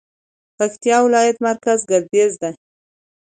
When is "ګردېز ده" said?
1.91-2.51